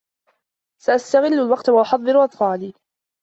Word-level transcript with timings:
سأستغلّ 0.81 1.33
الوقت 1.33 1.69
و 1.69 1.81
أُحضّر 1.81 2.23
أطفالي. 2.23 2.73